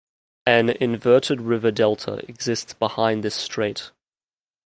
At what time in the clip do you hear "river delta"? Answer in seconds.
1.41-2.13